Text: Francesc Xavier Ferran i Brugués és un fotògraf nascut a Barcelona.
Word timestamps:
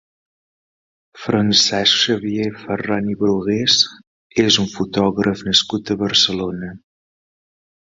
Francesc 1.25 1.99
Xavier 2.05 2.47
Ferran 2.63 3.11
i 3.13 3.17
Brugués 3.21 3.77
és 4.47 4.59
un 4.65 4.73
fotògraf 4.79 5.47
nascut 5.51 5.95
a 5.95 6.01
Barcelona. 6.03 6.73